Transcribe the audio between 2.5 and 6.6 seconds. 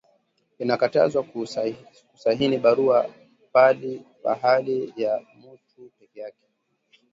barua phali ya mutu peke yake